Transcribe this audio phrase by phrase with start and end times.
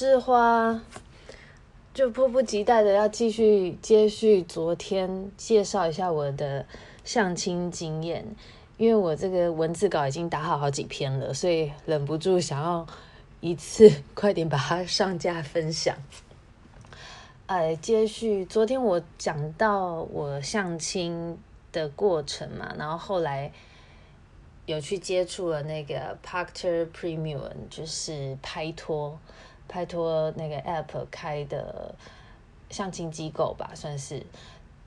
[0.00, 0.80] 是花，
[1.92, 6.64] 就迫不及待的要继续接续昨天介绍一下我的
[7.02, 8.24] 相亲经验。
[8.76, 12.86] 因为我这个文字稿已经打好好几篇了，所以忍不住想要
[13.40, 15.96] 一次快点把它上架分享。
[17.46, 21.36] 哎，接续昨天我讲到我相亲
[21.72, 23.50] 的过程嘛，然后后来
[24.66, 29.18] 有去接触了那个 Partner Premium，就是拍拖
[29.68, 31.94] 拍拖那个 App 开的
[32.70, 34.24] 相亲机构吧，算是，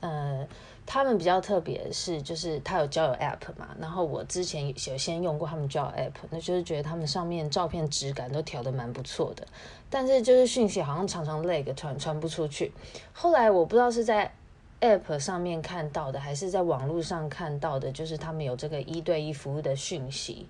[0.01, 0.47] 嗯。
[0.83, 9.47] 他们比较特别是，就是他有交友 App 嘛，然后我之前有先用过他们交友 App，那就是觉得他们上面照片质感都调得蛮不错的，
[9.91, 12.73] 但是就是讯息好像常常 lag 传传不出去。
[13.13, 14.33] 后来我不知道是在
[14.81, 20.47] App 上面看到的，还是在网络上看到的，就是他们有这个一对一服务的讯息。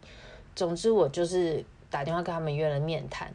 [0.55, 3.31] 总之我就是打电话跟他们约了面谈，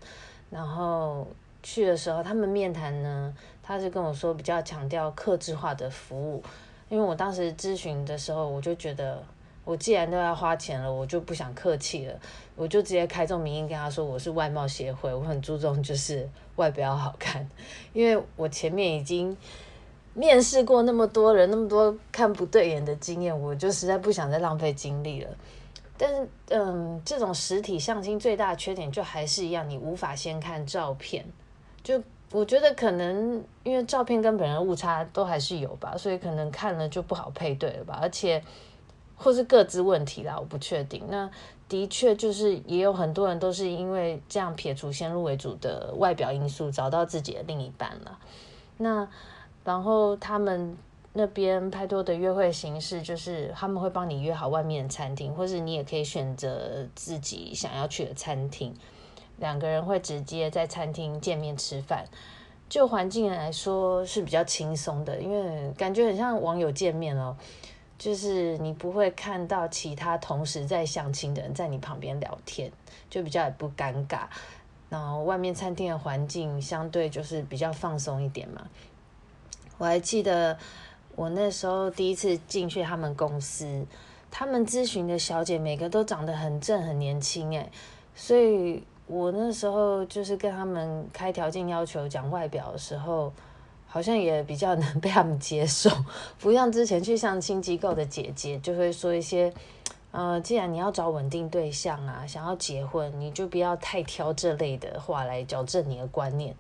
[0.51, 1.27] 然后
[1.63, 6.43] 去的时候他们面谈呢，他是跟我说比较强调客制化的服务。
[6.89, 9.21] 因为我当时咨询的时候，我就觉得，
[9.65, 12.15] 我既然都要花钱了，我就不想客气了，
[12.55, 17.51] 我就直接开宗明义跟他说，我是外貌协会，我很注重就是外表好看，
[17.93, 19.37] 因为我前面已经
[20.15, 25.31] 面试过那么多人，那么多看不对眼的经验，我就实在不想再浪费精力了。
[25.99, 31.25] 但是，嗯，这种实体相亲最大的缺点就还是一样，你无法先看照片，
[31.83, 32.03] 就。
[32.33, 38.43] 我觉得可能因为照片跟本人误差都还是有吧，所以可能看了就不好配对了吧，而且
[39.17, 41.05] 或是各自问题啦，我不确定。
[41.09, 41.31] 那
[41.69, 48.19] 的确就是也有很多人都是因为这样撇除先入为主的外表因素，找到自己的另一半了。
[48.79, 49.09] 那
[49.65, 50.77] 然后他们
[51.19, 58.75] 那边拍拖的约会形式就是他们会帮你约好外面的餐厅，或是你也可以选择自己想要去的餐厅。
[59.39, 62.05] 两个人会直接在餐厅见面吃饭，
[62.69, 67.35] 就环境来说是比较轻松的，因为感觉很像网友见面哦，
[67.97, 72.71] 就是你不会看到其他同时在相亲的人在你旁边聊天，
[73.09, 74.27] 就比较也不尴尬。
[74.91, 78.69] 然后外面餐厅的环境相对就是比较放松一点嘛。
[79.79, 80.57] 我还记得
[81.17, 83.85] 我那时候第一次进去他们公司，
[84.31, 87.69] 他们咨询的小姐每个都长得很正很年轻诶，
[88.15, 88.85] 所以。
[89.09, 93.33] 我那时候就是跟他们开条件要求讲外表的时候，
[93.87, 95.89] 好像也比较能被他们接受，
[96.41, 99.55] 不像之前去相亲机构的姐姐就会说一些，
[100.11, 106.53] 呃，既然你要找稳定对象啊，想要结婚，你就不要太挑这类的话来矫正你的观念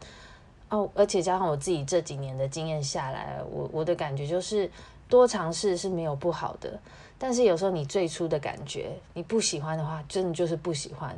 [0.68, 0.90] 哦。
[0.94, 4.70] 而且加上我自己这几年的经验下来，我我的感觉就是
[5.08, 6.78] 多尝试是没有不好的，
[7.18, 11.16] 但是有时候你最初的感觉你不喜欢的话，真的就是不喜欢。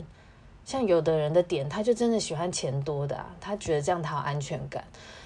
[0.64, 4.84] 像有的人的点，他就真的喜欢钱多的，他觉得这样他有安全感。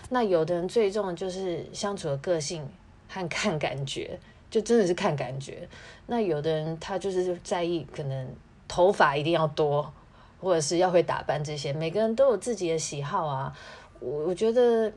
[0.09, 2.65] 那有的人最重的就是相处的个性
[3.09, 5.69] 和看感觉，就真的是看感觉。
[6.07, 8.29] 那有的人他就是在意可能
[8.69, 9.93] 头发一定要多，
[10.41, 11.73] 或者是要会打扮这些。
[11.73, 13.53] 每个人都有自己的喜好啊，
[14.03, 14.93] 我我觉得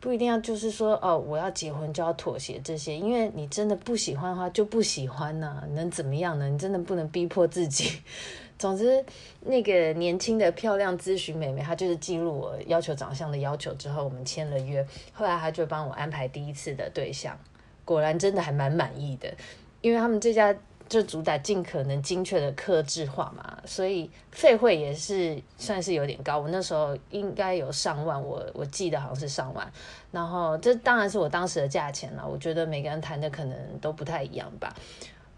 [0.00, 6.48] 不一定要就是说哦，我要结婚就要妥协这些，因为你真的不喜欢的话就不喜欢呐，能怎么样呢？
[6.48, 8.00] 你真的不能逼迫自己。
[8.58, 9.04] 总之，
[9.40, 14.86] 那个年轻的漂亮咨询美眉，她就是记录我要求长相的要求之后，我们签了约。
[15.12, 17.38] 后来她就帮我安排第一次的对象，
[17.84, 19.32] 果然真的还蛮满意的。
[19.80, 20.54] 因为他们这家
[20.90, 26.40] 就主打尽可能精确的克制化嘛，所以费会也是算是有点高。
[26.40, 29.72] 我那时候应该有上万，我我记得好像是上万。
[30.10, 34.74] 然后这当然是我当时的价钱了，我觉得每个人谈的可能都不太一样吧。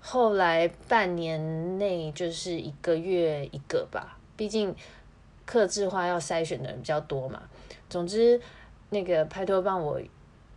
[0.01, 4.75] 后来半年内就是一个月一个吧，毕竟
[5.45, 7.43] 克制化要筛选的人比较多嘛。
[7.91, 8.41] 总之，
[8.89, 10.01] 那个拍拖帮我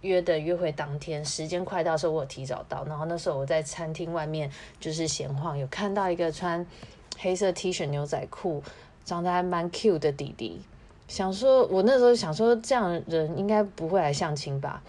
[0.05, 2.85] 约的约会当天，时间快到的时候，我提早到。
[2.85, 4.49] 然后那时候我在餐厅外面
[4.79, 6.65] 就是闲晃，有看到一个穿
[7.17, 8.63] 黑色 T 恤牛仔裤，
[9.03, 10.61] 长得还蛮 cute 的弟弟。
[11.07, 14.81] 想说，我那时候想说，这样人应该不会来相亲吧。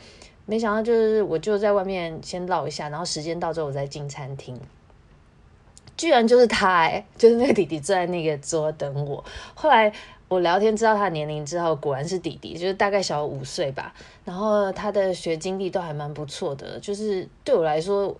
[0.46, 4.56] 没想到就是我就在外面先唠一下，然后时间到之后我再进餐厅，
[5.96, 9.24] 居然就是他哎、就是那个弟弟坐在那个桌等我。
[9.54, 9.92] 后来
[10.28, 13.94] 我聊天知道他年龄之后，果然是弟弟，就是大概小五岁吧。
[14.24, 18.16] 然后他的学经历都还蛮不错的，就是对我来说。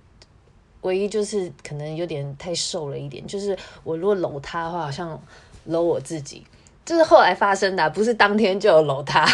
[0.82, 5.20] 唯一就是可能有点太瘦了一点，就是我如果搂他的话，好像
[5.64, 6.46] 搂我自己，
[6.84, 9.26] 这是后来发生的，不是当天就有搂他。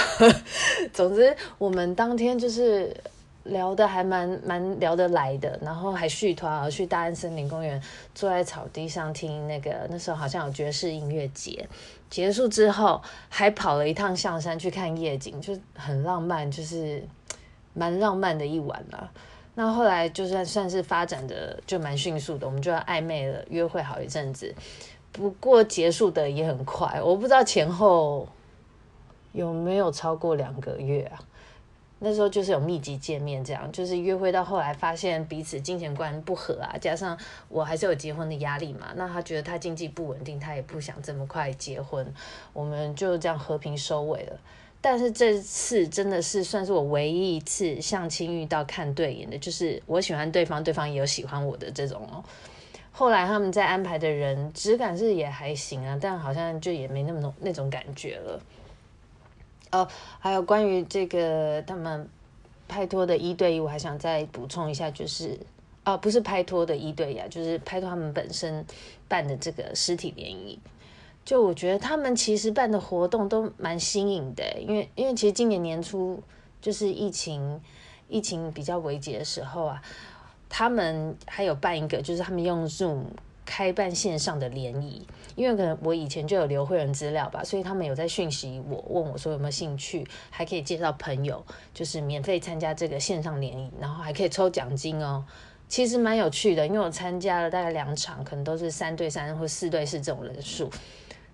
[0.94, 2.96] 总之，我们当天就是
[3.44, 7.82] 聊的还蛮蛮聊得来的，然后还续团而去大安森林公园，
[8.14, 11.68] 坐在草地上听那个那时候好像有爵士音乐节，
[12.08, 17.02] 结束之后还跑了一趟象山去看夜景，就很浪漫，就是
[17.74, 19.10] 蛮浪漫的一晚了。
[19.54, 24.54] 那后来就算算是发展的就蛮迅速的，我们就要暧昧了，约会好一阵子。
[25.10, 28.26] 不过结束的也很快，我不知道前后
[29.32, 31.18] 有没有超过两个月啊。
[32.04, 37.16] 那时候就是有密集见面，这样就是约会到后来发现彼此金钱观不合啊，加上
[37.49, 38.88] 我还是有结婚的压力嘛。
[38.96, 42.12] 那他觉得他经济不稳定，他也不想这么快结婚，
[42.52, 44.37] 我们就这样和平收尾了。
[44.81, 52.25] 但是这次真的是算是我唯一一次相亲遇到看对眼的，就是我喜欢对方，对方也有喜欢我的这种哦。
[52.90, 58.40] 后来他们在安排的人质感是也还行啊，但好像就也没那么那那种感觉了。
[59.72, 59.88] 哦，
[60.19, 62.08] 还有关于这个他们
[62.69, 65.38] 拍拖的一对一，我还想再补充一下，就是
[65.84, 68.64] 哦，不是拍拖的一对一啊，就是拍拖他们本身
[69.08, 70.58] 办的这个实体联谊。
[71.24, 76.22] 就我觉得他们其实办的活动都蛮新颖的，因为因为其实今年年初
[76.60, 77.60] 就是疫情
[78.08, 79.82] 疫情比较危急的时候啊，
[80.48, 83.04] 他们还有办一个，就是他们用 Zoom
[83.44, 91.44] 开办线上的联谊，因为可能我以前就有留会员资料吧，所以他们有在讯息我问我说有没有兴趣，还可以介绍朋友，
[91.74, 95.24] 就是免费参加这个线上联谊，然后还可以抽奖金哦，
[95.68, 100.70] 其实蛮有趣的，因为我参加了大概两场，可能都是三对三或四对四这种人数。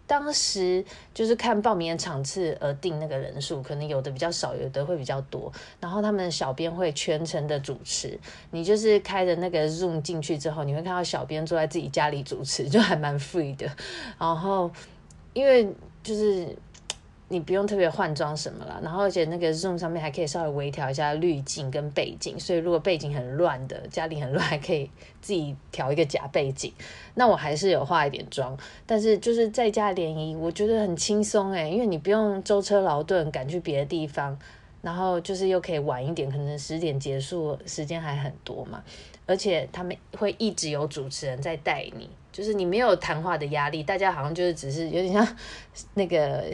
[0.08, 0.84] 当时
[1.14, 5.52] 就是看报名的场次而定那个人数，可能有的比较少，有的会比较多。
[5.78, 8.18] 然后他们小编会全程的主持，
[8.50, 13.70] 你就是开着那个 Zoom 进去之后，你会看到小编坐在自己家里主持，就还蛮 free 的。
[14.18, 14.68] 然后
[15.32, 15.72] 因为
[16.02, 16.56] 就是。
[17.30, 24.90] 你不用特别换装什么了，然后而且那个 Zoom 上面还可以稍微微调一下滤镜跟背景，所以如果背景很乱的，家里很乱，还可以
[25.20, 26.72] 自己调一个假背景。
[27.16, 34.38] 那我还是有化一点妆，但是就是在家联谊，我觉得很轻松诶，因为你不用舟车劳顿赶去别的地方，
[34.80, 38.82] 然后就是又可以晚一点，可能十点结束，时间还很多嘛。
[39.26, 45.36] 而且他们会一直有主持人在带你，就是你没有谈话的压力，大家好像就是只是有点像
[45.92, 46.44] 那个。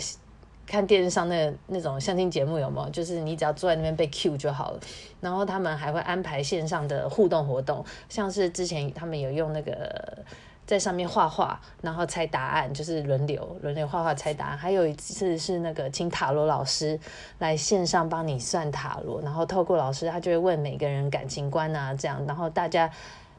[0.66, 2.90] 看电视上那那种相亲节目有没有？
[2.90, 4.81] 就是你只要坐在那边被 cue 就好了。
[5.20, 10.19] 然后他们还会安排线上的互动活动，像是之前他们有用那个
[10.66, 14.58] 在上面画画，然后猜答案，就是轮流轮流画画猜答案。
[14.58, 16.99] 还有一次是那个请塔罗老师
[17.38, 22.90] 来线上帮你算塔罗，然后透过老师他就会问每个人感情观啊这样，然后大家。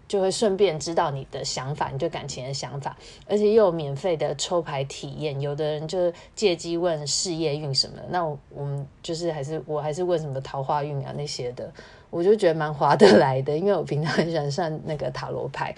[0.08, 2.96] 就会顺便知道你的想法，你对感情的想法，
[3.28, 5.40] 而且又有免费的抽牌体验。
[5.42, 11.72] 有的人就借机问事业运什么，那我，我们就是还是我还是问什么桃花运啊那些的，
[12.10, 15.76] 我就觉得蛮划得来的，因为我平常很喜欢算那个塔罗牌。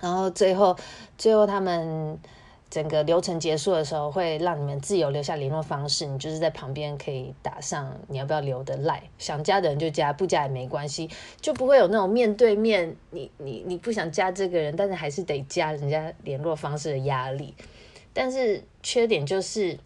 [0.00, 0.76] 然后最后，
[1.16, 2.18] 最后他们。
[2.72, 17.54] 整个流程结束的时候，会让你们自由留下联络方式，你就是在旁边可以打上你要不要留的赖，想加的人就加，不加也没关系，就不会有那种面对面你你你不想加这个人，但是还是得加人家联络方式的压力。
[18.14, 19.78] 但是缺点就是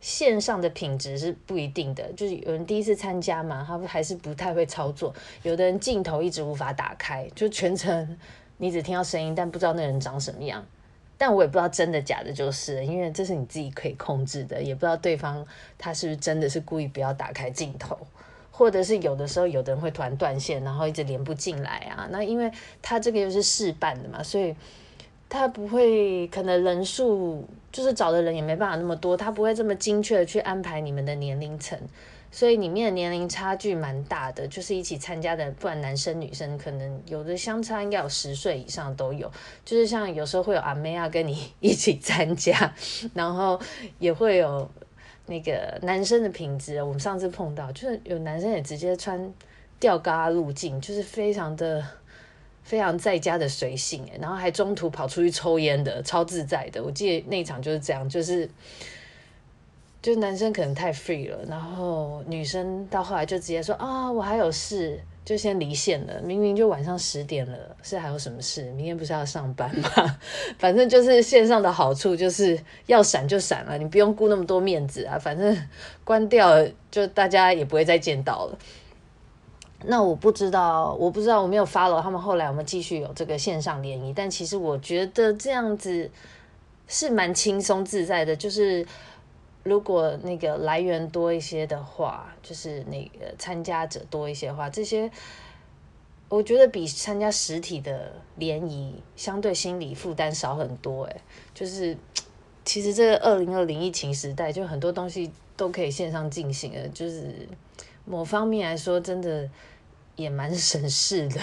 [0.00, 8.18] 线上的品质是不一定的，就是有人第一次参加嘛，他还是不太会操作，有的人镜头一直无法打开，就全程
[8.56, 10.64] 你只听到声音，但不知道那人长什么样。
[11.20, 15.46] 但我也不知道真的假的，就是因为这是你自己可以控制的，也不知道对方
[15.76, 17.94] 他是不是真的是故意不要打开镜头，
[18.50, 22.08] 或者是有的时候有的人会突然断线，然后一直连不进来啊。
[22.10, 22.50] 那因为
[22.80, 24.56] 他这个又是试办的嘛，所以
[25.30, 31.78] 他不会可能人数就是找的人也没办法那么多，他不会这么精确的去安排你们的年龄层。
[32.32, 39.28] 所以里面的年龄差距蛮大的，就是一起参加的，不管男生女生，可能有的相差应该有十岁以上都有。
[39.64, 42.72] 就是像有时候会有阿妹啊跟你 一起参加，
[43.14, 43.60] 然后
[43.98, 44.68] 也会有
[45.26, 46.80] 那个男生的品质。
[46.80, 49.32] 我们上次碰到，就是有男生也直接穿
[49.80, 51.84] 吊嘎入镜，就是非常的
[52.70, 56.80] 非常在家的随性，然后还中途跑出去抽烟的，超自在的。
[56.80, 58.48] 我记得那一场就是这样，就是。
[60.02, 66.22] 就男生可能太 free 了，然后女生到后来就直接说啊，我还有事，就先离线了。
[66.22, 68.62] 明明就晚上十点了，是还有什么事？
[68.70, 69.90] 明天不是要上班吗？
[70.58, 75.18] 反正就是线上的好处就是要闪就闪了，你不用顾那么多面子啊。
[75.18, 75.54] 反正
[76.02, 78.58] 关掉，就大家也不会再见到了。
[79.84, 84.12] 那我不知道，我不知道，我没有 follow 他们后来有没有继续有这个线上联谊。
[84.12, 86.10] 但其实我觉得这样子
[86.88, 88.86] 是蛮轻松自在的，就是。
[89.62, 95.10] 如果那个来源多一些的话，就是那个参加者多一些的话，这些
[96.30, 101.04] 我觉得比参加实体的联谊相对心理负担少很多。
[101.04, 101.16] 哎，
[101.52, 101.94] 就是
[102.64, 107.46] 其实这个二零二零疫情时代，就很多东西都可以线上进行了，就是
[108.04, 109.48] 某方面来说，真的
[110.16, 111.40] 也蛮省事的。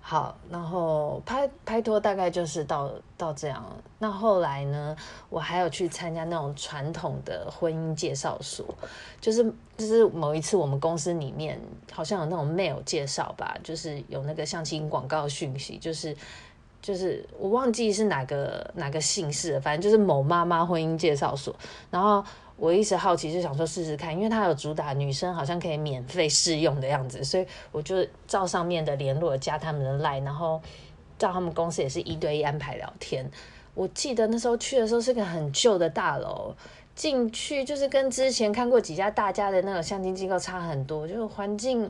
[0.00, 3.62] 好，然后拍拍拖大概就是到到这样。
[3.98, 4.96] 那后来呢，
[5.28, 8.64] 我还有去参加那种传统的婚姻介绍所，
[9.20, 9.44] 就是
[9.76, 11.60] 就是某一次我们公司里面
[11.92, 16.16] 好像有那种 mail 介绍吧，就是有那个相亲广告讯息，就是
[16.80, 21.54] 就是我忘记是哪个哪个姓氏了，反正就是某妈妈婚姻介绍所，
[21.90, 22.24] 然后。
[22.58, 30.60] 我一直好奇，就想说试试看，因为他有主打女生好像可以免费试用的样子，所以我就照上面的联络加他们的 line，然后
[31.16, 33.24] 照他们公司也是一对一安排聊天。
[33.74, 36.52] 我记得那时候去的时候是个很旧的大楼，
[36.96, 41.88] 进去就是跟之前看过几家大家的那种相亲机构差很多，就是环境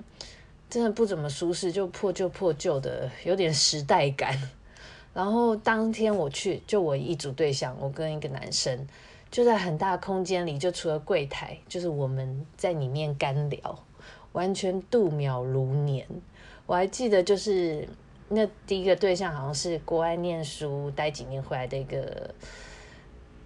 [0.69, 4.39] 真的不怎么舒适，就破旧破旧的，有点时代感。
[5.15, 8.87] 然后当天我去，就我一组对象，我跟一个男生。
[9.31, 13.79] 就在很大空间里，就除了柜台，就是我们在里面干聊，
[14.33, 16.07] 完全度秒如年。
[16.67, 17.89] 我还记得，就是
[18.29, 22.35] 那第一个对象好像是国外念书待几年回来的一个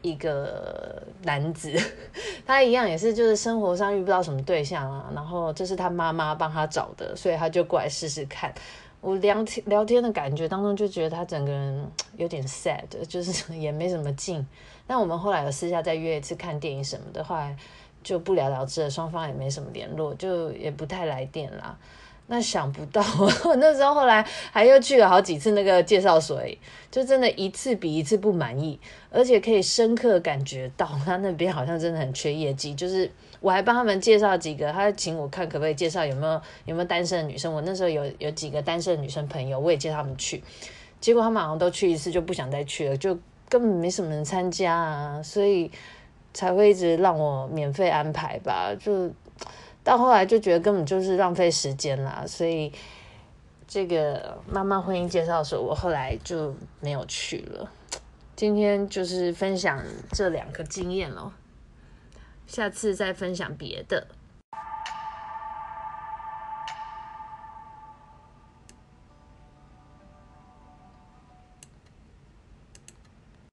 [0.03, 1.73] 一个男子，
[2.47, 8.53] 他一样也是就是生活上遇不到什么对象啊，然后这是他妈妈帮他找的，所以他就过来试试看。
[9.03, 14.47] 我聊天聊天的感觉当中，就觉得他整个人有点 sad，就是 也没什么劲。
[14.87, 17.57] 但我们后来有私下再约一次看电影什么的，后来
[18.05, 21.77] 就不了了之了，双方也没什么联络，就也不太来电了。
[22.33, 23.05] 那想不到，
[23.45, 26.41] 我 那时候后来还又去了好几次那个介绍所，
[26.91, 33.11] 就真的一次比一次不满意，而且可以深刻感觉到他那边好像真的很缺业绩，就是。
[33.43, 37.53] 我还帮他们介绍几个，他请我看可不可以介绍有没有有没有单身的女生。
[37.53, 40.41] 我那时候有有几个单身的女生朋友，我也接他们去。
[41.01, 45.69] 结果他们好像都去一次就不想再去了，就根本没什么人参加啊，所以
[46.33, 48.73] 才会一直让我免费安排吧。
[48.79, 49.11] 就
[49.85, 52.73] 到后来就觉得根本就是浪费时间啦，所以
[53.67, 57.71] 这个妈妈婚姻介绍所我后来就没有去了。
[58.37, 61.33] 今天就是分享这两个经验咯。
[62.47, 64.07] 下次再分享别的。